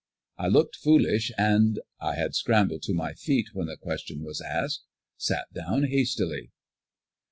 [0.39, 4.81] I looked foolish and I had scrambled to my feet when the question was asked
[5.15, 6.49] sat down hastily.